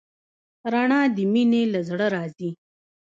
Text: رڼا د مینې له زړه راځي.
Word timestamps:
رڼا 0.73 1.01
د 1.15 1.17
مینې 1.33 1.63
له 1.73 1.79
زړه 1.89 2.05
راځي. 2.15 2.49